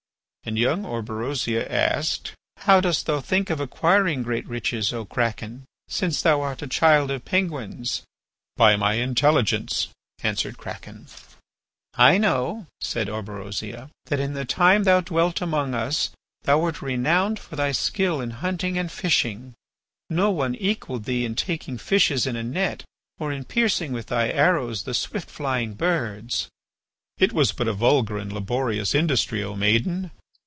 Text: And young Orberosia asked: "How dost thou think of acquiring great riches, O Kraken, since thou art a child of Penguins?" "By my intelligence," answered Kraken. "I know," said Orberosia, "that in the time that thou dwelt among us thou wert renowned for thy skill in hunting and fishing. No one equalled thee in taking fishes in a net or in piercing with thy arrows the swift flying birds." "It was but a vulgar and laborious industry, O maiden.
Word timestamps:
And 0.43 0.57
young 0.57 0.85
Orberosia 0.85 1.69
asked: 1.71 2.33
"How 2.61 2.81
dost 2.81 3.05
thou 3.05 3.21
think 3.21 3.51
of 3.51 3.59
acquiring 3.59 4.23
great 4.23 4.45
riches, 4.47 4.91
O 4.91 5.05
Kraken, 5.05 5.65
since 5.87 6.19
thou 6.19 6.41
art 6.41 6.63
a 6.63 6.67
child 6.67 7.11
of 7.11 7.23
Penguins?" 7.23 8.01
"By 8.57 8.75
my 8.75 8.93
intelligence," 8.95 9.89
answered 10.23 10.57
Kraken. 10.57 11.05
"I 11.93 12.17
know," 12.17 12.65
said 12.81 13.07
Orberosia, 13.07 13.91
"that 14.07 14.19
in 14.19 14.33
the 14.33 14.43
time 14.43 14.83
that 14.83 14.91
thou 14.91 15.01
dwelt 15.01 15.41
among 15.41 15.75
us 15.75 16.09
thou 16.41 16.59
wert 16.59 16.81
renowned 16.81 17.37
for 17.37 17.55
thy 17.55 17.71
skill 17.71 18.19
in 18.19 18.31
hunting 18.31 18.79
and 18.79 18.91
fishing. 18.91 19.53
No 20.09 20.31
one 20.31 20.55
equalled 20.55 21.03
thee 21.03 21.23
in 21.23 21.35
taking 21.35 21.77
fishes 21.77 22.25
in 22.25 22.35
a 22.35 22.43
net 22.43 22.83
or 23.19 23.31
in 23.31 23.43
piercing 23.45 23.91
with 23.93 24.07
thy 24.07 24.29
arrows 24.29 24.83
the 24.83 24.95
swift 24.95 25.29
flying 25.29 25.75
birds." 25.75 26.49
"It 27.19 27.31
was 27.31 27.51
but 27.51 27.67
a 27.67 27.73
vulgar 27.73 28.17
and 28.17 28.33
laborious 28.33 28.95
industry, 28.95 29.43
O 29.43 29.55
maiden. 29.55 30.09